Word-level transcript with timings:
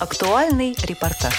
Актуальный 0.00 0.76
репортаж. 0.84 1.34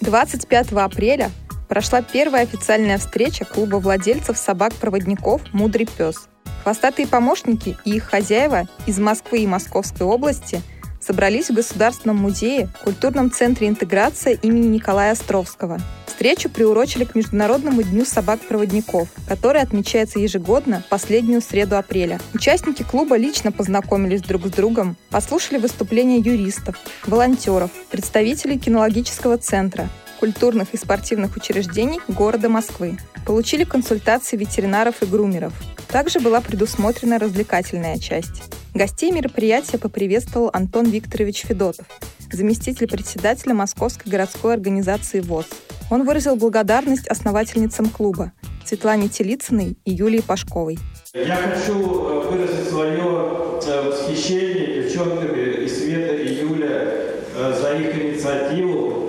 25 0.00 0.70
апреля 0.74 1.32
прошла 1.68 2.00
первая 2.00 2.44
официальная 2.44 2.96
встреча 2.96 3.44
клуба 3.44 3.76
владельцев 3.76 4.38
собак-проводников 4.38 5.42
«Мудрый 5.52 5.86
пес». 5.86 6.28
Хвостатые 6.62 7.08
помощники 7.08 7.76
и 7.84 7.96
их 7.96 8.04
хозяева 8.04 8.68
из 8.86 9.00
Москвы 9.00 9.40
и 9.40 9.46
Московской 9.48 10.06
области 10.06 10.62
собрались 11.02 11.50
в 11.50 11.54
Государственном 11.54 12.16
музее, 12.16 12.68
культурном 12.84 13.30
центре 13.30 13.68
интеграция 13.68 14.34
имени 14.34 14.66
Николая 14.66 15.12
Островского. 15.12 15.80
Встречу 16.06 16.48
приурочили 16.48 17.04
к 17.04 17.14
Международному 17.14 17.82
дню 17.82 18.04
собак-проводников, 18.04 19.08
который 19.26 19.60
отмечается 19.60 20.20
ежегодно 20.20 20.84
последнюю 20.88 21.40
среду 21.40 21.76
апреля. 21.76 22.20
Участники 22.32 22.84
клуба 22.84 23.16
лично 23.16 23.50
познакомились 23.50 24.22
друг 24.22 24.46
с 24.46 24.50
другом, 24.50 24.96
послушали 25.10 25.58
выступления 25.58 26.18
юристов, 26.18 26.76
волонтеров, 27.06 27.70
представителей 27.90 28.58
кинологического 28.58 29.38
центра, 29.38 29.88
культурных 30.20 30.74
и 30.74 30.76
спортивных 30.76 31.36
учреждений 31.36 32.00
города 32.06 32.48
Москвы. 32.48 32.96
Получили 33.26 33.64
консультации 33.64 34.36
ветеринаров 34.36 35.02
и 35.02 35.06
грумеров. 35.06 35.52
Также 35.88 36.20
была 36.20 36.40
предусмотрена 36.40 37.18
развлекательная 37.18 37.98
часть. 37.98 38.42
Гостей 38.74 39.10
мероприятия 39.10 39.78
поприветствовал 39.78 40.50
Антон 40.52 40.86
Викторович 40.86 41.44
Федотов, 41.46 41.86
заместитель 42.32 42.88
председателя 42.88 43.54
Московской 43.54 44.10
городской 44.10 44.54
организации 44.54 45.20
ВОЗ. 45.20 45.46
Он 45.90 46.04
выразил 46.04 46.36
благодарность 46.36 47.06
основательницам 47.08 47.90
клуба 47.90 48.32
Светлане 48.64 49.08
Телицыной 49.08 49.76
и 49.84 49.92
Юлии 49.92 50.20
Пашковой. 50.20 50.78
Я 51.12 51.36
хочу 51.36 51.74
э, 51.74 52.30
выразить 52.30 52.68
свое 52.68 53.60
э, 53.66 53.88
восхищение 53.88 54.84
девчонками 54.84 55.64
и 55.64 55.68
Света, 55.68 56.14
и 56.14 56.34
Юля 56.34 56.68
э, 56.70 57.60
за 57.60 57.74
их 57.76 57.94
инициативу 57.94 59.02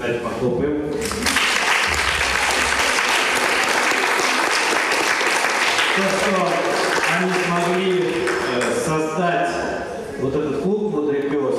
Давайте 0.00 0.20
похлопаем. 0.20 0.90
То, 5.94 6.02
что 6.16 6.48
они 7.18 7.30
смогли 7.44 8.00
э, 8.00 8.60
создать 8.82 9.50
вот 10.22 10.34
этот 10.34 10.62
клуб 10.62 10.92
«Мудрый 10.92 11.20
пес» 11.24 11.54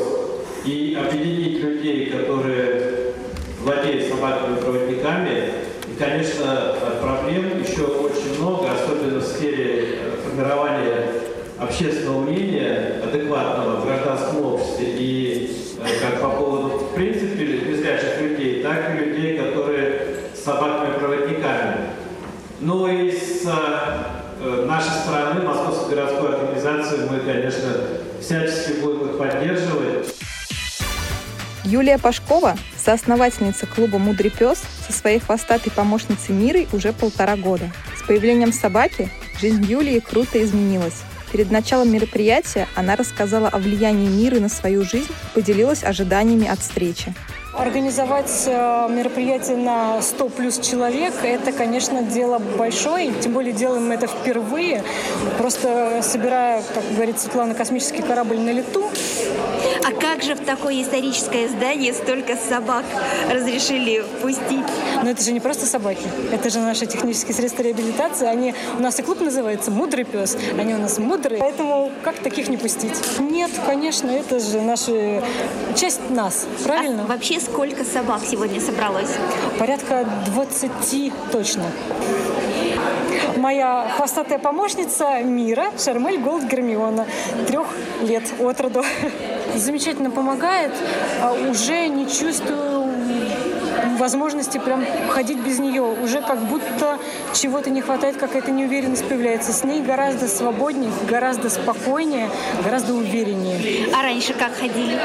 и 0.66 0.98
объединить 1.00 1.60
людей, 1.64 2.10
которые 2.10 3.14
владеют 3.60 4.12
собаками-проводниками. 4.12 5.52
И, 5.88 6.00
конечно, 6.00 6.74
проблем 7.00 7.62
еще 7.62 7.84
очень 7.84 8.42
много, 8.42 8.72
особенно 8.72 9.20
в 9.20 9.24
сфере 9.24 10.00
э, 10.00 10.18
формирования 10.26 11.12
общественного 11.60 12.21
мнения, 12.32 13.02
адекватного 13.04 13.82
в 13.82 13.86
гражданском 13.86 14.46
обществе 14.46 14.88
и 14.88 15.76
э, 15.80 15.86
как 16.02 16.22
по 16.22 16.30
поводу, 16.30 16.78
в 16.78 16.96
принципе, 16.96 17.46
незрячих 17.46 18.22
людей, 18.22 18.64
так 18.64 18.92
и 18.92 19.06
людей, 19.06 19.38
которые 19.38 20.16
с 20.34 20.44
собаками-проводниками. 20.44 21.90
Ну 22.60 22.88
и 22.88 23.12
с 23.12 23.46
э, 23.46 24.66
нашей 24.66 24.92
стороны, 25.04 25.42
Московской 25.42 25.96
городской 25.96 26.36
организации, 26.36 27.08
мы, 27.10 27.20
конечно, 27.20 27.70
всячески 28.20 28.80
будем 28.82 29.10
их 29.10 29.18
поддерживать. 29.18 30.16
Юлия 31.64 32.00
Пашкова, 32.00 32.56
соосновательница 32.76 33.68
клуба 33.68 34.00
«Мудрый 34.00 34.32
пес», 34.32 34.64
со 34.88 34.92
своей 34.92 35.20
хвостатой 35.20 35.72
помощницей 35.72 36.34
Мирой 36.34 36.68
уже 36.74 36.92
полтора 36.92 37.38
года. 37.38 37.72
С 37.98 38.06
появлением 38.06 38.52
собаки 38.52 39.10
жизнь 39.40 39.64
Юлии 39.64 40.00
круто 40.00 40.44
изменилась. 40.44 41.04
Перед 41.32 41.50
началом 41.50 41.92
мероприятия 41.92 42.68
она 42.76 42.96
рассказала 42.96 43.48
о 43.48 43.58
влиянии 43.58 44.08
мира 44.08 44.40
на 44.40 44.50
свою 44.50 44.84
жизнь 44.84 45.12
и 45.12 45.36
поделилась 45.36 45.84
ожиданиями 45.84 46.48
от 46.48 46.60
встречи. 46.60 47.14
Организовать 47.54 48.46
э, 48.48 48.88
мероприятие 48.90 49.58
на 49.58 50.02
100 50.02 50.30
плюс 50.30 50.58
человек– 50.60 51.14
это, 51.24 51.52
конечно, 51.52 52.02
дело 52.02 52.40
большое. 52.40 53.12
Тем 53.12 53.34
более 53.34 53.52
делаем 53.52 53.90
мы 53.90 53.96
это 53.96 54.08
впервые. 54.08 54.84
Просто 55.38 56.00
собирая, 56.02 56.64
как 56.74 56.84
говорит 56.94 57.20
Светлана, 57.20 57.54
космический 57.54 58.04
корабль 58.04 58.40
на 58.40 58.52
лету. 58.52 58.90
А 59.86 59.92
как 59.92 60.24
же 60.24 60.36
в 60.36 60.46
такое 60.46 60.82
историческое 60.82 61.50
здание 61.50 61.94
столько 61.94 62.38
собак 62.38 62.86
разрешили 63.30 64.00
впустить? 64.00 64.66
Но 65.04 65.10
это 65.10 65.22
же 65.22 65.34
не 65.34 65.42
просто 65.42 65.66
собаки. 65.66 66.08
Это 66.32 66.50
же 66.50 66.60
наши 66.60 66.86
технические 66.86 67.34
средства 67.34 67.64
реабилитации. 67.64 68.28
Они, 68.28 68.56
у 68.78 68.82
нас 68.82 68.98
и 69.00 69.04
клуб 69.04 69.20
называется 69.20 69.72
«Мудрый 69.72 70.06
пес». 70.06 70.38
Они 70.58 70.74
у 70.74 70.78
нас 70.78 71.00
мудрые. 71.00 71.40
Поэтому 71.42 71.92
как 72.02 72.16
таких 72.20 72.48
не 72.48 72.56
пустить? 72.56 72.96
Нет, 73.20 73.52
конечно, 73.66 74.10
это 74.10 74.40
же 74.40 74.62
наша 74.62 75.22
часть 75.76 76.10
нас. 76.10 76.48
Правильно? 76.64 77.04
А 77.04 77.08
вообще 77.08 77.41
сколько 77.42 77.84
собак 77.84 78.22
сегодня 78.26 78.62
собралось? 78.62 79.12
Порядка 79.60 80.06
20 80.28 81.14
точно. 81.32 81.64
Моя 83.38 83.92
хвостатая 83.96 84.40
помощница 84.40 85.22
Мира 85.24 85.66
Шармель 85.78 86.20
Голд 86.20 86.44
Гермиона, 86.44 87.06
трех 87.48 87.68
лет 88.02 88.24
от 88.40 88.62
роду. 88.62 88.84
Замечательно 89.56 90.12
помогает, 90.12 90.72
а 91.22 91.34
уже 91.34 91.88
не 91.88 92.08
чувствую 92.08 92.81
возможности 94.02 94.58
прям 94.58 94.84
ходить 95.10 95.40
без 95.40 95.60
нее. 95.60 95.84
Уже 95.84 96.22
как 96.22 96.40
будто 96.40 96.98
чего-то 97.34 97.70
не 97.70 97.82
хватает, 97.82 98.18
какая-то 98.18 98.52
неуверенность 98.52 99.08
появляется. 99.08 99.54
С 99.54 99.64
ней 99.64 99.82
гораздо 99.82 100.28
свободнее, 100.28 100.92
гораздо 101.08 101.50
спокойнее, 101.50 102.28
гораздо 102.66 102.96
увереннее. 102.96 103.88
А 103.96 104.02
раньше 104.02 104.34
как 104.34 104.54
ходили? 104.56 105.00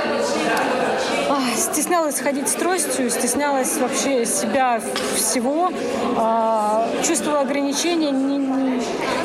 Стеснялась 1.56 2.20
ходить 2.20 2.48
с 2.48 2.52
тростью, 2.52 3.10
стеснялась 3.10 3.76
вообще 3.76 4.24
себя 4.24 4.80
всего, 5.14 5.70
а, 6.16 6.88
чувствовала 7.06 7.40
ограничения 7.40 8.80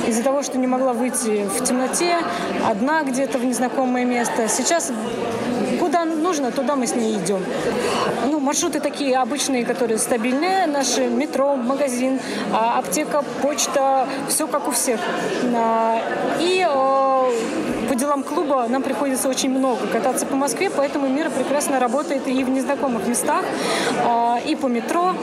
из-за 0.08 0.24
того, 0.24 0.44
что 0.44 0.58
не 0.58 0.68
могла 0.68 0.94
выйти 0.94 1.46
в 1.46 1.64
темноте, 1.64 2.18
одна 2.68 3.04
где-то 3.04 3.38
в 3.38 3.46
незнакомое 3.46 4.04
место. 4.04 4.48
Сейчас 4.48 4.92
нужно, 6.32 6.52
туда 6.52 6.78
мы 6.78 6.88
с 6.88 6.96
ней 6.96 7.18
идем. 7.18 7.44
Ну, 8.30 8.40
маршруты 8.40 8.80
такие 8.80 9.18
обычные, 9.18 9.66
которые 9.66 9.98
стабильные. 9.98 10.66
Наши 10.66 11.08
метро, 11.08 11.58
магазин, 11.58 12.22
а, 12.54 12.80
аптека, 12.80 13.22
почта, 13.42 14.08
все 14.30 14.48
как 14.48 14.70
у 14.70 14.72
всех. 14.72 15.02
А, 15.54 16.00
и 16.40 16.66
по 17.90 17.96
делам 17.96 18.24
клуба 18.24 18.68
нам 18.70 18.82
приходится 18.82 19.28
очень 19.28 19.50
много 19.50 19.86
кататься 19.88 20.26
по 20.26 20.38
Москве, 20.38 20.70
поэтому 20.70 21.10
Мира 21.10 21.30
прекрасно 21.30 21.78
работает 21.82 22.26
и 22.26 22.44
в 22.46 22.50
незнакомых 22.50 23.06
местах, 23.08 23.44
а, 24.06 24.40
и 24.46 24.56
по 24.56 24.68
метро, 24.68 25.14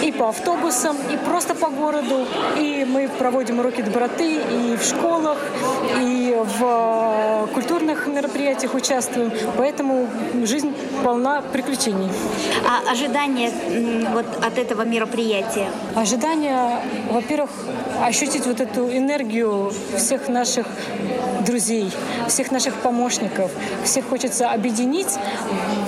и 0.00 0.12
по 0.12 0.28
автобусам, 0.28 0.96
и 1.12 1.16
просто 1.16 1.56
по 1.56 1.70
городу. 1.70 2.24
И 2.56 2.86
мы 2.88 3.08
проводим 3.18 3.58
уроки 3.58 3.82
доброты 3.82 4.36
и 4.36 4.76
в 4.76 4.84
школах, 4.84 5.38
и 6.00 6.31
в 6.44 7.48
культурных 7.54 8.06
мероприятиях 8.06 8.74
участвуем. 8.74 9.32
Поэтому 9.56 10.08
жизнь 10.44 10.74
полна 11.02 11.42
приключений. 11.42 12.10
А 12.66 12.90
ожидания 12.90 13.50
вот 14.12 14.26
от 14.44 14.58
этого 14.58 14.82
мероприятия? 14.82 15.68
Ожидания, 15.94 16.80
во-первых, 17.10 17.50
ощутить 18.02 18.46
вот 18.46 18.60
эту 18.60 18.88
энергию 18.88 19.72
всех 19.96 20.28
наших 20.28 20.66
друзей, 21.46 21.90
всех 22.28 22.50
наших 22.50 22.74
помощников. 22.76 23.50
Всех 23.84 24.08
хочется 24.08 24.50
объединить 24.50 25.18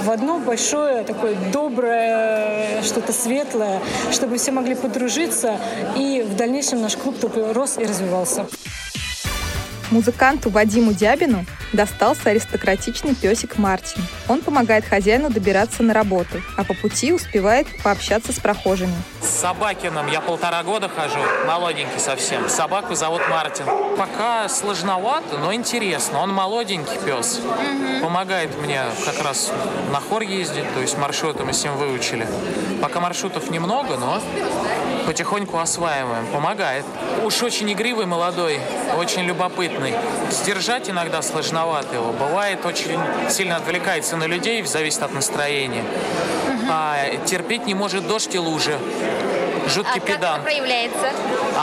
в 0.03 0.11
одно 0.11 0.39
большое, 0.39 1.05
такое 1.05 1.37
доброе, 1.53 2.83
что-то 2.83 3.13
светлое, 3.13 3.81
чтобы 4.11 4.37
все 4.37 4.51
могли 4.53 4.75
подружиться, 4.75 5.57
и 5.97 6.23
в 6.29 6.37
дальнейшем 6.37 6.83
наш 6.83 6.97
клуб 6.97 7.19
только 7.21 7.53
рос 7.53 7.79
и 7.79 7.85
развивался. 7.85 8.47
Музыканту 9.95 10.51
Вадиму 10.51 10.93
Дябину 10.93 11.47
достался 11.73 12.31
аристократичный 12.31 13.15
песик 13.15 13.59
Мартин. 13.59 14.03
Он 14.27 14.41
помогает 14.41 14.85
хозяину 14.85 15.31
добираться 15.31 15.85
на 15.85 15.95
работу, 15.95 16.43
а 16.57 16.65
по 16.65 16.75
пути 16.75 17.13
успевает 17.13 17.69
пообщаться 17.85 18.33
с 18.33 18.41
прохожими. 18.41 18.93
С 19.23 19.29
Собакиным 19.29 20.09
я 20.09 20.21
полтора 20.21 20.65
года 20.65 20.89
хожу, 20.89 21.21
молоденький 21.47 22.01
совсем. 22.01 22.49
Собаку 22.49 22.97
зовут 22.97 23.23
Мартин. 23.31 23.67
Пока 23.97 24.49
сложновато, 24.49 25.39
но 25.39 25.55
интересно. 25.55 26.19
Он 26.19 26.31
молоденький 26.33 26.99
пес. 27.07 27.41
Помогает 28.03 28.51
мне 28.61 28.83
как 29.05 29.25
раз 29.25 29.53
на 29.93 30.01
хор 30.01 30.23
ездить, 30.23 30.65
то 30.75 30.81
есть 30.81 30.99
маршруты 30.99 31.45
мы 31.45 31.53
с 31.53 31.63
ним 31.63 31.77
выучили. 31.77 32.27
Пока 32.83 32.99
маршрутов 32.99 33.49
немного, 33.49 33.97
но 33.97 34.21
потихоньку 35.05 35.59
осваиваем. 35.59 36.27
Помогает. 36.27 36.85
Уж 37.23 37.43
очень 37.43 37.73
игривый, 37.73 38.07
молодой, 38.07 38.61
очень 38.97 39.23
любопытный. 39.23 39.95
Сдержать 40.31 40.91
иногда 40.91 41.23
сложновато 41.23 41.95
его. 41.95 42.13
Бывает, 42.13 42.65
очень 42.65 42.99
сильно 43.31 43.57
отвлекается 43.57 44.17
на 44.17 44.25
людей, 44.25 44.63
зависит 44.65 45.03
от 45.03 45.13
настроения. 45.13 45.85
А 46.71 47.17
терпеть 47.27 47.67
не 47.67 47.75
может 47.75 48.07
дождь 48.07 48.35
и 48.35 48.39
лужи. 48.39 48.79
Жуткий 49.67 50.01
а 50.01 50.01
педант. 50.01 50.23
как 50.23 50.29
это 50.35 50.43
проявляется? 50.43 51.11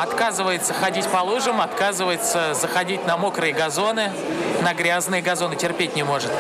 Отказывается 0.01 0.73
ходить 0.73 1.07
по 1.07 1.17
лужам, 1.17 1.61
отказывается 1.61 2.53
заходить 2.53 3.05
на 3.05 3.17
мокрые 3.17 3.53
газоны. 3.53 4.11
на 4.61 4.73
грязные 4.73 5.21
газоны 5.21 5.55
терпеть 5.55 5.95
не 5.95 6.03
может. 6.03 6.31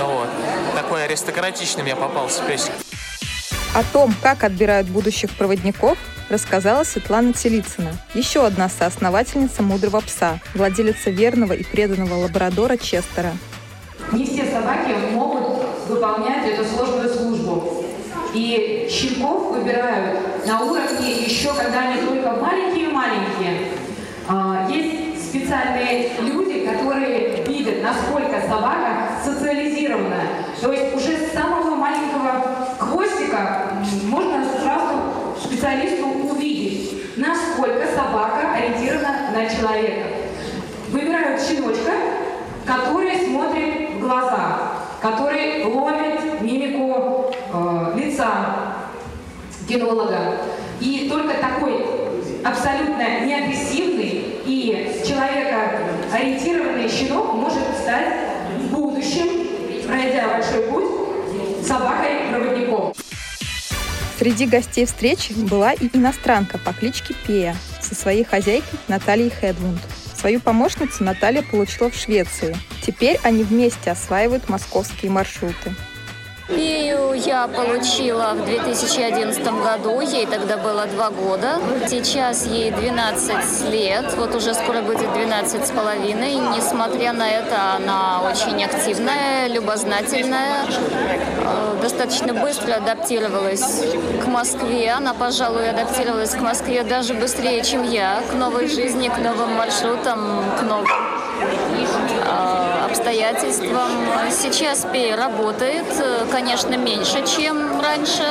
Вот. 0.00 0.28
Такой 0.74 1.04
аристократичный 1.04 1.82
мне 1.82 1.96
попался 1.96 2.42
песик. 2.42 2.72
О 3.74 3.82
том, 3.92 4.14
как 4.22 4.44
отбирают 4.44 4.86
будущих 4.86 5.30
проводников, 5.32 5.98
рассказала 6.28 6.84
Светлана 6.84 7.32
Телицына, 7.32 7.92
еще 8.14 8.46
одна 8.46 8.68
соосновательница 8.68 9.62
«Мудрого 9.62 10.00
пса», 10.00 10.40
владелица 10.54 11.10
верного 11.10 11.52
и 11.52 11.62
преданного 11.64 12.14
лабрадора 12.14 12.76
Честера. 12.76 13.32
Не 14.12 14.24
все 14.24 14.44
собаки 14.50 14.92
могут 15.12 15.64
выполнять 15.88 16.46
эту 16.46 16.64
сложную 16.64 17.08
службу. 17.08 17.84
И 18.32 18.88
щенков 18.90 19.52
выбирают 19.52 20.46
на 20.46 20.60
уровне 20.60 21.22
еще, 21.24 21.54
когда 21.54 21.80
они 21.80 22.02
только 22.02 22.32
маленькие-маленькие. 22.32 23.68
А, 24.28 24.68
есть 24.70 25.28
специальные 25.28 26.10
люди, 26.20 26.66
которые 26.66 27.44
видят, 27.44 27.82
насколько 27.82 28.40
собака 28.48 29.08
социализирована. 29.24 30.20
То 30.60 30.72
есть 30.72 30.96
уже 30.96 31.16
с 31.16 31.32
самого 31.32 31.76
маленького 31.76 32.66
хвостика 32.78 33.72
можно 34.04 34.44
сразу 34.60 35.13
специалисту 35.54 36.06
увидеть, 36.06 37.16
насколько 37.16 37.86
собака 37.94 38.54
ориентирована 38.54 39.30
на 39.32 39.48
человека. 39.48 40.08
Выбирают 40.90 41.40
щеночка, 41.40 41.92
который 42.66 43.24
смотрит 43.26 43.90
в 43.94 44.00
глаза, 44.00 44.72
который 45.00 45.64
ловит 45.64 46.40
мимику 46.40 47.32
э, 47.52 47.92
лица 47.96 48.28
кинолога. 49.68 50.38
И 50.80 51.08
только 51.08 51.34
такой 51.34 51.86
абсолютно 52.44 53.20
неагрессивный 53.24 54.40
и 54.44 55.02
человека 55.06 55.70
ориентированный 56.12 56.88
щенок 56.88 57.34
может 57.34 57.62
стать 57.80 58.12
в 58.58 58.74
будущем, 58.74 59.46
пройдя 59.86 60.28
большой 60.28 60.62
путь, 60.64 60.84
собакой-проводником. 61.64 62.92
Среди 64.18 64.46
гостей 64.46 64.86
встречи 64.86 65.32
была 65.32 65.72
и 65.72 65.88
иностранка 65.92 66.58
по 66.58 66.72
кличке 66.72 67.14
Пея 67.26 67.56
со 67.80 67.94
своей 67.94 68.24
хозяйкой 68.24 68.78
Натальей 68.86 69.30
Хедвунд. 69.30 69.80
Свою 70.16 70.40
помощницу 70.40 71.02
Наталья 71.02 71.42
получила 71.42 71.90
в 71.90 71.94
Швеции. 71.94 72.56
Теперь 72.80 73.18
они 73.24 73.42
вместе 73.42 73.90
осваивают 73.90 74.48
московские 74.48 75.10
маршруты. 75.10 75.74
Пею 76.46 77.14
я 77.14 77.46
получила 77.48 78.34
в 78.34 78.44
2011 78.44 79.42
году, 79.62 80.00
ей 80.00 80.26
тогда 80.26 80.58
было 80.58 80.84
два 80.86 81.08
года. 81.08 81.58
Сейчас 81.88 82.46
ей 82.46 82.70
12 82.70 83.70
лет, 83.70 84.12
вот 84.18 84.34
уже 84.34 84.52
скоро 84.52 84.82
будет 84.82 85.10
12 85.14 85.66
с 85.66 85.70
половиной. 85.70 86.34
Несмотря 86.34 87.14
на 87.14 87.30
это, 87.30 87.76
она 87.76 88.20
очень 88.30 88.62
активная, 88.62 89.46
любознательная, 89.48 90.66
э, 90.66 91.76
достаточно 91.80 92.34
быстро 92.34 92.74
адаптировалась 92.74 93.82
к 94.22 94.26
Москве. 94.26 94.90
Она, 94.90 95.14
пожалуй, 95.14 95.70
адаптировалась 95.70 96.34
к 96.34 96.40
Москве 96.40 96.82
даже 96.82 97.14
быстрее, 97.14 97.62
чем 97.64 97.90
я, 97.90 98.20
к 98.30 98.34
новой 98.34 98.68
жизни, 98.68 99.08
к 99.08 99.16
новым 99.16 99.54
маршрутам, 99.54 100.44
к 100.58 100.62
новым 100.62 100.86
э, 102.22 102.73
обстоятельствам. 102.94 103.90
Сейчас 104.30 104.86
Пея 104.92 105.16
работает, 105.16 105.84
конечно, 106.30 106.76
меньше, 106.76 107.24
чем 107.26 107.80
раньше, 107.80 108.24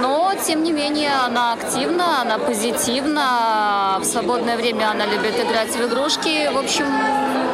но, 0.00 0.32
тем 0.44 0.62
не 0.64 0.72
менее, 0.72 1.12
она 1.24 1.52
активна, 1.52 2.22
она 2.22 2.38
позитивна, 2.38 3.98
в 4.00 4.04
свободное 4.04 4.56
время 4.56 4.90
она 4.90 5.06
любит 5.06 5.38
играть 5.38 5.70
в 5.70 5.86
игрушки, 5.86 6.50
в 6.52 6.58
общем, 6.58 6.86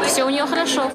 все 0.06 0.24
у 0.24 0.30
нее 0.30 0.46
хорошо. 0.46 0.90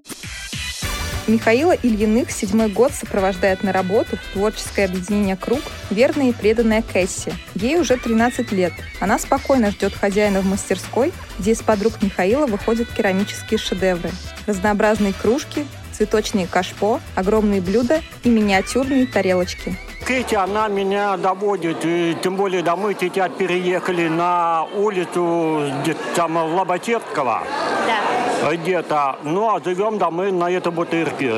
Михаила 1.30 1.74
Ильиных 1.74 2.32
седьмой 2.32 2.70
год 2.70 2.92
сопровождает 2.92 3.64
на 3.64 3.72
работу 3.72 4.18
в 4.18 4.34
творческое 4.34 4.86
объединение 4.86 5.38
«Круг» 5.38 5.62
верная 5.92 6.30
и 6.30 6.34
преданная 6.34 6.82
Кэсси. 6.82 7.32
Ей 7.54 7.80
уже 7.80 7.98
13 7.98 8.52
лет. 8.52 8.74
Она 9.00 9.20
спокойно 9.20 9.70
ждет 9.70 9.94
хозяина 9.94 10.42
в 10.42 10.48
мастерской, 10.48 11.14
где 11.38 11.52
из 11.52 11.62
подруг 11.62 12.02
Михаила 12.02 12.48
выходят 12.48 12.90
керамические 12.92 13.60
шедевры. 13.60 14.10
Разнообразные 14.48 15.14
кружки, 15.14 15.68
цветочные 15.94 16.48
кашпо, 16.48 17.00
огромные 17.14 17.62
блюда 17.62 18.02
и 18.24 18.30
миниатюрные 18.30 19.06
тарелочки. 19.06 19.78
Кэти, 20.06 20.34
она 20.34 20.68
меня 20.68 21.16
доводит, 21.18 21.78
и 21.84 22.18
тем 22.24 22.38
более 22.38 22.64
да, 22.64 22.76
мы 22.76 22.96
сейчас 23.00 23.30
переехали 23.38 24.08
на 24.08 24.64
улицу 24.76 25.72
где-то 25.84 26.02
там 26.16 26.38
Лоботевского. 26.38 27.44
Да. 27.86 28.09
Где-то. 28.52 29.18
Ну, 29.24 29.54
а 29.54 29.62
живем 29.64 29.98
да 29.98 30.10
мы 30.10 30.32
на 30.32 30.50
этой 30.50 30.72
бутырке. 30.72 31.34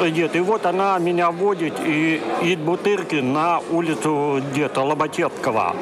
Где-то. 0.00 0.38
И 0.38 0.40
вот 0.40 0.66
она 0.66 0.98
меня 0.98 1.30
водит 1.30 1.74
и 1.84 2.20
из 2.42 2.58
бутырки 2.58 3.16
на 3.16 3.60
улицу 3.70 4.42
где-то 4.50 4.82
Лоботевского. 4.82 5.76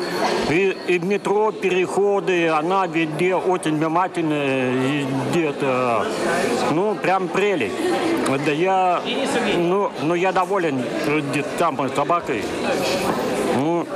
И, 0.51 0.77
и 0.89 0.99
метро 0.99 1.53
переходы, 1.53 2.49
она 2.49 2.87
везде 2.87 3.35
очень 3.35 3.77
внимательная, 3.79 5.07
где-то. 5.31 6.07
Ну, 6.73 6.95
прям 6.95 7.29
прелесть. 7.29 7.75
Да 8.45 8.53
я, 8.53 9.01
ну, 9.57 9.91
ну, 10.03 10.15
я 10.15 10.33
доволен 10.33 10.85
там 11.59 11.89
с 11.89 11.95
собакой. 11.95 12.45
Ну, 13.57 13.87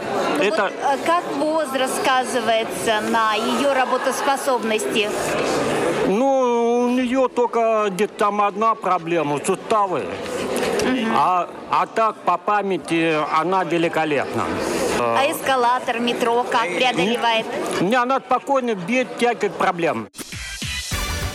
это... 0.40 0.62
Вот, 0.62 0.72
э, 0.72 0.98
как 1.06 1.24
возраст 1.36 1.94
сказывается 2.02 3.00
на 3.10 3.34
ее 3.34 3.72
работоспособности? 3.72 5.08
Ну, 6.06 6.86
у 6.86 6.90
нее 6.90 7.28
только 7.34 7.86
где-то 7.90 8.14
там 8.14 8.40
одна 8.42 8.74
проблема– 8.74 9.40
суставы. 9.46 10.04
Угу. 10.82 11.06
А, 11.16 11.48
а 11.70 11.86
так, 11.86 12.16
по 12.16 12.36
памяти, 12.36 13.16
она 13.32 13.64
великолепна. 13.64 14.44
А 15.00 15.30
эскалатор, 15.30 16.00
метро 16.00 16.44
как 16.44 16.66
преодолевает? 16.74 17.46
Не, 17.80 17.96
она 17.96 18.20
спокойно, 18.20 18.74
без 18.74 19.06
всяких 19.16 19.52
проблем. 19.52 20.08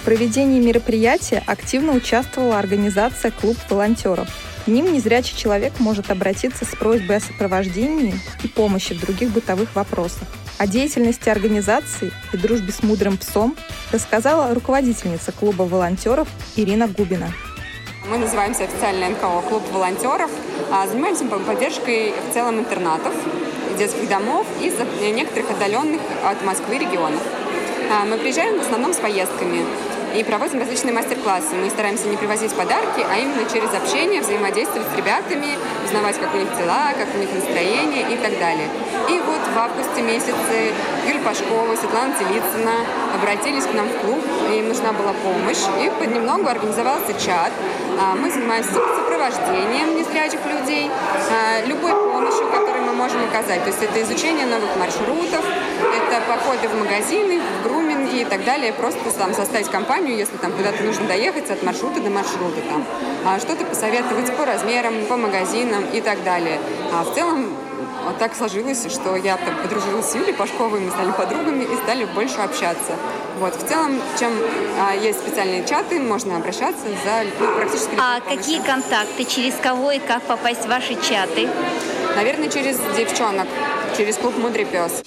В 0.01 0.06
проведении 0.06 0.60
мероприятия 0.60 1.44
активно 1.45 1.94
участвовала 1.94 2.57
организация 2.57 3.31
«Клуб 3.31 3.57
волонтеров». 3.69 4.27
К 4.65 4.68
ним 4.68 4.94
незрячий 4.94 5.36
человек 5.36 5.74
может 5.80 6.12
обратиться 6.12 6.63
с 6.63 6.69
просьбой 6.69 7.18
о 7.18 7.19
сопровождении 7.19 8.19
и 8.44 8.48
помощи 8.48 8.94
в 8.94 9.01
других 9.01 9.31
бытовых 9.31 9.75
вопросах. 9.75 10.27
О 10.59 10.67
деятельности 10.67 11.29
организации 11.29 12.11
и 12.33 12.38
дружбе 12.38 12.73
с 12.73 12.83
мудрым 12.83 13.17
псом 13.17 13.56
рассказала 13.94 14.53
руководительница 14.53 15.31
клуба 15.31 15.63
волонтеров 15.63 16.27
Ирина 16.57 16.89
Губина. 16.89 17.31
Мы 18.09 18.17
называемся 18.17 18.65
официально 18.65 19.07
НКО 19.07 19.41
«Клуб 19.48 19.63
волонтеров». 19.72 20.29
А, 20.69 20.86
занимаемся 20.86 21.24
поддержкой 21.24 22.13
в 22.29 22.34
целом 22.34 22.60
интернатов, 22.60 23.13
детских 23.77 24.10
домов 24.10 24.45
и 24.60 24.69
некоторых 25.12 25.50
отдаленных 25.50 26.01
от 26.25 26.43
Москвы 26.43 26.77
регионов. 26.77 27.22
А, 27.89 28.03
мы 28.03 28.17
приезжаем 28.17 28.57
в 28.60 28.62
основном 28.62 28.93
с 28.93 28.98
поездками 28.98 29.63
и 30.16 30.24
проводим 30.24 30.60
различные 30.60 30.94
мастер-классы. 30.94 31.56
Мы 31.56 31.70
стараемся 31.70 32.08
не 32.08 32.18
привозить 32.18 32.54
подарки, 32.54 33.06
а 33.10 33.18
именно 33.18 33.48
через 33.51 33.74
общение 33.74 34.22
взаимодействовать 34.22 34.88
с 34.92 34.98
ребятами, 34.98 35.58
узнавать, 35.86 36.20
как 36.20 36.34
у 36.34 36.38
них 36.38 36.50
дела, 36.58 36.94
как 36.98 37.08
у 37.16 37.18
них 37.18 37.30
настроение 37.34 38.12
и 38.12 38.18
так 38.18 38.38
далее. 38.39 38.68
И 39.10 39.20
вот 39.20 39.42
в 39.54 39.58
августе 39.58 40.01
месяце 40.01 40.74
Юлия 41.08 41.20
Пашкова, 41.20 41.75
Светлана 41.75 42.13
Телицына 42.18 42.86
обратились 43.13 43.66
к 43.66 43.74
нам 43.74 43.88
в 43.88 43.98
клуб, 44.00 44.24
им 44.54 44.70
нужна 44.70 44.94
была 44.94 45.13
помощь, 45.13 45.63
и 45.84 45.89
понемногу 46.00 46.48
организовался 46.48 47.13
чат. 47.13 47.51
А, 48.00 48.16
мы 48.16 48.32
занимаемся 48.32 48.74
сопровождением 48.74 49.98
незрячих 49.98 50.39
людей, 50.46 50.89
а, 51.32 51.66
любой 51.66 51.92
помощью, 51.92 52.48
которую 52.48 52.86
мы 52.86 52.94
можем 52.94 53.24
оказать. 53.25 53.62
То 53.63 53.70
есть 53.70 53.82
это 53.82 54.01
изучение 54.01 54.46
новых 54.46 54.75
маршрутов, 54.78 55.44
это 55.44 56.22
походы 56.28 56.68
в 56.68 56.80
магазины, 56.80 57.42
в 57.42 57.63
груминги 57.63 57.88
и 58.13 58.25
так 58.25 58.44
далее. 58.46 58.74
Просто 58.74 59.00
там 59.18 59.34
составить 59.34 59.70
компанию, 59.70 60.18
если 60.18 60.38
там 60.38 60.51
куда-то 60.51 60.84
нужно 60.84 61.06
доехать 61.08 61.50
от 61.50 61.63
маршрута 61.63 62.01
до 62.01 62.10
маршрута. 62.10 62.62
Там. 62.70 62.86
А 63.25 63.39
что-то 63.39 63.66
посоветовать 63.66 64.36
по 64.36 64.46
размерам, 64.46 65.06
по 65.08 65.18
магазинам 65.18 65.86
и 65.94 66.01
так 66.01 66.24
далее. 66.24 66.60
А 66.94 67.04
в 67.04 67.13
целом 67.13 67.56
вот 68.06 68.18
так 68.18 68.36
сложилось, 68.36 68.92
что 68.92 69.16
я 69.16 69.38
там 69.38 69.56
подружилась 69.62 70.06
с 70.06 70.16
Юлей 70.16 70.34
Пашковой, 70.34 70.80
мы 70.80 70.92
стали 70.92 71.12
подругами 71.12 71.63
и 71.63 71.75
стали 71.84 72.06
больше 72.06 72.38
общаться. 72.38 72.96
Вот, 73.39 73.56
в 73.56 73.68
целом, 73.68 74.01
чем 74.20 74.32
а, 74.80 74.96
есть 74.96 75.20
специальные 75.20 75.66
чаты, 75.66 76.00
можно 76.00 76.38
обращаться 76.38 76.86
за 77.04 77.25
ну, 77.39 77.56
практически 77.56 77.92
А 77.98 78.20
какие 78.22 78.62
контакты, 78.62 79.25
через 79.25 79.56
кого 79.62 79.92
и 79.92 80.00
как 80.00 80.24
попасть 80.24 80.66
в 80.66 80.68
ваши 80.68 80.96
чаты? 80.96 81.48
Наверное, 82.16 82.50
через 82.50 82.80
девчонок, 82.98 83.48
через 83.96 84.16
клуб 84.18 84.38
«Мудрый 84.38 84.66
пес». 84.66 85.04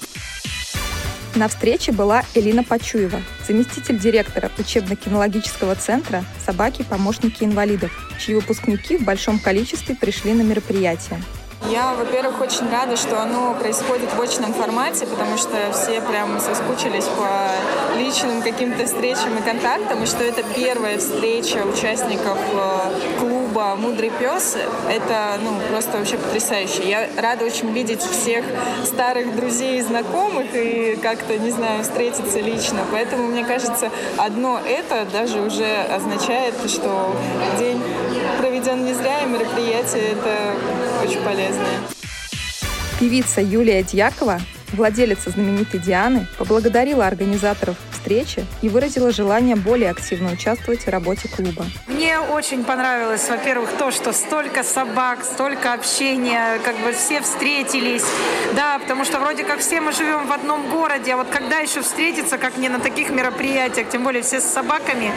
На 1.35 1.49
встрече 1.49 1.93
была 1.93 2.25
Элина 2.35 2.63
Почуева, 2.63 3.23
заместитель 3.47 3.99
директора 3.99 4.51
учебно-кинологического 4.59 5.75
центра 5.77 6.25
«Собаки-помощники 6.45 7.43
инвалидов», 7.43 7.91
чьи 8.21 8.35
выпускники 8.35 8.99
в 8.99 9.05
большом 9.05 9.39
количестве 9.39 9.95
пришли 9.95 10.35
на 10.35 10.43
мероприятие. 10.43 11.23
Я, 11.71 11.95
во-первых, 11.95 12.41
очень 12.43 12.69
рада, 12.71 12.99
что 12.99 13.23
оно 13.23 13.55
происходит 13.55 14.13
в 14.13 14.21
очном 14.21 14.53
формате, 14.53 15.07
потому 15.07 15.39
что 15.39 15.73
все 15.73 16.03
прям 16.03 16.39
соскучились 16.39 17.05
по 17.05 17.97
личным 17.97 18.43
каким-то 18.43 18.85
встречам 18.85 19.39
и 19.39 19.43
контактам, 19.43 20.03
и 20.03 20.07
что 20.07 20.25
это 20.25 20.43
первая 20.55 20.99
встреча 20.99 21.65
участников 21.65 22.37
э, 22.53 23.21
клуба 23.53 23.77
«Мудрый 23.77 24.11
пес». 24.19 24.57
Это, 24.89 25.39
ну, 25.43 25.61
просто 25.71 25.99
вообще 25.99 26.17
потрясающе. 26.17 26.89
Я 26.89 27.07
рада 27.21 27.45
очень 27.45 27.71
видеть 27.73 28.01
всех 28.01 28.45
старых 28.85 29.37
друзей 29.37 29.79
и 29.79 29.83
знакомых 29.83 30.47
и 30.55 30.99
как-то, 31.03 31.37
не 31.39 31.51
знаю, 31.51 31.83
встретиться 31.83 32.41
лично. 32.41 32.79
Поэтому, 32.91 33.27
мне 33.27 33.45
кажется, 33.45 33.91
одно 34.17 34.59
это 34.67 35.07
даже 35.13 35.41
уже 35.41 35.67
означает, 35.95 36.55
что 36.67 37.15
день 37.59 37.81
проведен 38.39 38.85
не 38.85 38.95
зря, 38.95 39.23
и 39.23 39.27
мероприятие 39.27 40.13
это 40.13 41.07
очень 41.07 41.21
полезное. 41.23 41.79
Певица 42.99 43.43
Юлия 43.43 43.83
Дьякова, 43.83 44.41
владелица 44.73 45.31
знаменитой 45.31 45.81
Дианы, 45.81 46.27
поблагодарила 46.39 47.07
организаторов 47.07 47.77
встречи 48.13 48.47
и 48.61 48.69
выразила 48.69 49.11
желание 49.11 49.57
более 49.57 49.91
активно 49.91 50.33
участвовать 50.33 50.87
в 50.87 50.89
работе 50.89 51.29
клуба. 51.29 51.65
Мне 51.87 52.19
очень 52.19 52.65
понравилось, 52.65 53.29
во-первых, 53.29 53.71
то, 53.79 53.91
что 53.91 54.13
столько 54.13 54.63
собак, 54.63 55.25
столько 55.25 55.73
общения, 55.73 56.59
как 56.65 56.77
бы 56.79 56.93
все 56.93 57.21
встретились, 57.21 58.05
да, 58.55 58.79
потому 58.79 59.05
что 59.05 59.21
вроде 59.21 59.45
как 59.45 59.61
все 59.61 59.81
мы 59.81 59.93
живем 59.93 60.27
в 60.27 60.33
одном 60.33 60.69
городе, 60.71 61.15
а 61.15 61.17
вот 61.17 61.29
когда 61.29 61.59
еще 61.59 61.81
встретиться, 61.83 62.39
как 62.39 62.59
не 62.59 62.69
на 62.69 62.81
таких 62.81 63.11
мероприятиях, 63.11 63.89
тем 63.89 64.05
более 64.05 64.23
все 64.23 64.41
с 64.41 64.45
собаками, 64.45 65.11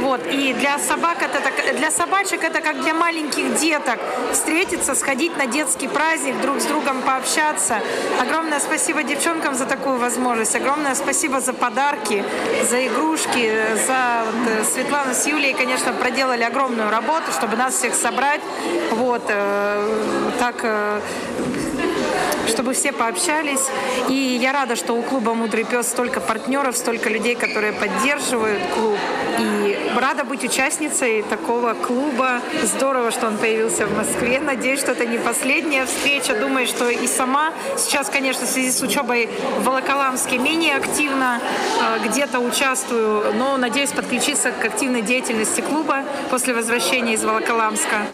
вот, 0.00 0.20
и 0.30 0.54
для 0.54 0.78
собак 0.78 1.18
это, 1.22 1.38
для 1.74 1.90
собачек 1.90 2.44
это 2.44 2.60
как 2.60 2.80
для 2.82 2.94
маленьких 2.94 3.56
деток, 3.60 3.98
встретиться, 4.32 4.94
сходить 4.94 5.36
на 5.36 5.46
детский 5.46 5.88
праздник, 5.88 6.40
друг 6.40 6.60
с 6.60 6.64
другом 6.64 7.02
пообщаться. 7.02 7.80
Огромное 8.20 8.60
спасибо 8.60 9.02
девчонкам 9.02 9.54
за 9.54 9.66
такую 9.66 9.98
возможность, 9.98 10.54
огромное 10.56 10.94
спасибо 10.94 11.40
за 11.40 11.52
подарки, 11.52 12.24
за 12.68 12.86
игрушки, 12.86 13.52
за 13.86 14.24
вот, 14.26 14.48
э, 14.48 14.64
Светлану 14.64 15.14
с 15.14 15.26
Юлей, 15.26 15.54
конечно, 15.54 15.92
проделали 15.92 16.42
огромную 16.42 16.90
работу, 16.90 17.32
чтобы 17.32 17.56
нас 17.56 17.74
всех 17.74 17.94
собрать. 17.94 18.40
Вот, 18.90 19.22
э, 19.28 20.30
так 20.38 20.56
э, 20.62 21.00
чтобы 22.48 22.72
все 22.72 22.92
пообщались. 22.92 23.68
И 24.08 24.38
я 24.42 24.52
рада, 24.52 24.76
что 24.76 24.94
у 24.94 25.02
клуба 25.02 25.34
«Мудрый 25.34 25.64
пес» 25.64 25.88
столько 25.88 26.20
партнеров, 26.20 26.76
столько 26.76 27.08
людей, 27.08 27.34
которые 27.34 27.72
поддерживают 27.72 28.62
клуб. 28.74 28.98
Рада 29.96 30.24
быть 30.24 30.44
участницей 30.44 31.22
такого 31.22 31.74
клуба. 31.74 32.40
Здорово, 32.62 33.10
что 33.10 33.26
он 33.26 33.36
появился 33.38 33.86
в 33.86 33.96
Москве. 33.96 34.40
Надеюсь, 34.40 34.80
что 34.80 34.92
это 34.92 35.06
не 35.06 35.18
последняя 35.18 35.86
встреча. 35.86 36.34
Думаю, 36.34 36.66
что 36.66 36.88
и 36.88 37.06
сама 37.06 37.52
сейчас, 37.76 38.08
конечно, 38.08 38.46
в 38.46 38.50
связи 38.50 38.70
с 38.70 38.80
учебой 38.82 39.28
в 39.58 39.64
Волоколамске 39.64 40.38
менее 40.38 40.76
активно 40.76 41.40
э, 41.40 42.08
где-то 42.08 42.40
участвую, 42.40 43.34
но 43.34 43.56
надеюсь 43.56 43.90
подключиться 43.90 44.52
к 44.52 44.64
активной 44.64 45.02
деятельности 45.02 45.60
клуба 45.60 46.04
после 46.30 46.54
возвращения 46.54 47.14
из 47.14 47.24
Волоколамска. 47.24 48.06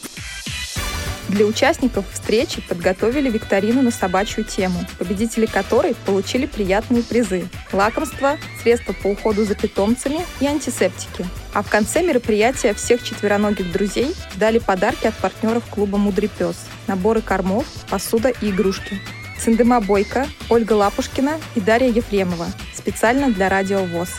Для 1.34 1.46
участников 1.46 2.04
встречи 2.12 2.62
подготовили 2.62 3.28
викторину 3.28 3.82
на 3.82 3.90
собачью 3.90 4.44
тему, 4.44 4.78
победители 5.00 5.46
которой 5.46 5.96
получили 6.06 6.46
приятные 6.46 7.02
призы– 7.02 7.48
лакомства, 7.72 8.38
средства 8.62 8.92
по 8.92 9.08
уходу 9.08 9.44
за 9.44 9.56
питомцами 9.56 10.20
и 10.38 10.46
антисептики. 10.46 11.26
А 11.52 11.64
в 11.64 11.68
конце 11.68 12.04
мероприятия 12.04 12.72
всех 12.72 13.02
четвероногих 13.02 13.72
друзей 13.72 14.14
дали 14.36 14.60
подарки 14.60 15.08
от 15.08 15.14
партнеров 15.16 15.64
клуба 15.68 15.98
«Мудрый 15.98 16.28
пес»– 16.28 16.54
наборы 16.86 17.20
кормов, 17.20 17.66
посуда 17.90 18.28
и 18.28 18.50
игрушки. 18.50 19.00
Сандема 19.36 19.80
Бойко, 19.80 20.28
Ольга 20.48 20.74
Лапушкина 20.74 21.40
и 21.56 21.60
Дарья 21.60 21.88
Ефремова. 21.88 22.46
Специально 22.76 23.28
для 23.32 23.48
Радио 23.48 23.84
ВОЗ. 23.84 24.10